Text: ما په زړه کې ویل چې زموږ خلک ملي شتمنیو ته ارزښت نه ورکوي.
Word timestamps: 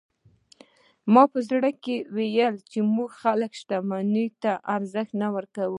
ما 1.13 1.23
په 1.31 1.39
زړه 1.49 1.69
کې 1.83 1.95
ویل 2.15 2.55
چې 2.71 2.79
زموږ 2.85 3.09
خلک 3.21 3.51
ملي 3.53 3.57
شتمنیو 3.61 4.35
ته 4.43 4.51
ارزښت 4.75 5.11
نه 5.21 5.27
ورکوي. 5.35 5.69